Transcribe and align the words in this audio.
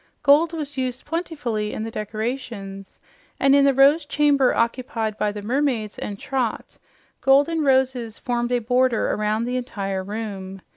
Gold 0.23 0.51
was 0.51 0.77
used 0.79 1.05
plentifully 1.05 1.73
in 1.73 1.83
the 1.83 1.91
decorations, 1.91 2.97
and 3.39 3.53
in 3.53 3.65
the 3.65 3.73
Rose 3.75 4.03
Chamber 4.03 4.51
occupied 4.51 5.15
by 5.15 5.31
the 5.31 5.43
mermaids 5.43 5.99
and 5.99 6.17
Trot 6.17 6.79
golden 7.21 7.61
roses 7.63 8.17
formed 8.17 8.51
a 8.51 8.57
border 8.57 9.11
around 9.11 9.43
the 9.45 9.57
entire 9.57 10.03
room. 10.03 10.63